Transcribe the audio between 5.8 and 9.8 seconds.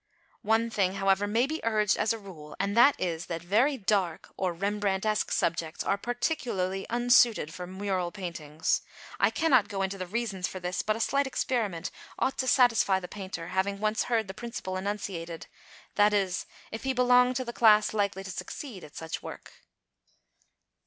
are particularly unsuited for mural paintings. I cannot